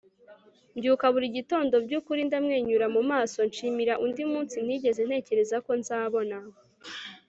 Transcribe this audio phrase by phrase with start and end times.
[0.75, 6.37] mbyuka buri gitondo byukuri ndamwenyura mu maso, nshimira undi munsi ntigeze ntekereza ko nzabona